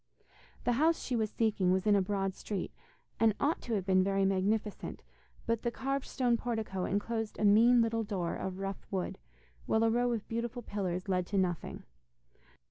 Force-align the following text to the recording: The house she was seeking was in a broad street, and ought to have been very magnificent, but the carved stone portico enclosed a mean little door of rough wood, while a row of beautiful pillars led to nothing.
The 0.63 0.71
house 0.81 0.99
she 1.03 1.15
was 1.15 1.29
seeking 1.29 1.71
was 1.71 1.85
in 1.85 1.95
a 1.95 2.01
broad 2.01 2.33
street, 2.33 2.73
and 3.19 3.35
ought 3.39 3.61
to 3.61 3.75
have 3.75 3.85
been 3.85 4.03
very 4.03 4.25
magnificent, 4.25 5.03
but 5.45 5.61
the 5.61 5.69
carved 5.69 6.07
stone 6.07 6.37
portico 6.37 6.85
enclosed 6.85 7.37
a 7.37 7.45
mean 7.45 7.83
little 7.83 8.03
door 8.03 8.35
of 8.35 8.57
rough 8.57 8.87
wood, 8.89 9.19
while 9.67 9.83
a 9.83 9.91
row 9.91 10.11
of 10.11 10.27
beautiful 10.27 10.63
pillars 10.63 11.07
led 11.07 11.27
to 11.27 11.37
nothing. 11.37 11.83